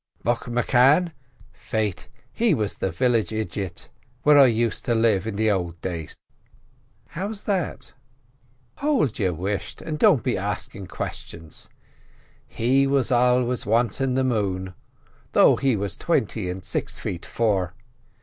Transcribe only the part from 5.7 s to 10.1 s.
days." "What's that?" "Hould your whisht, an'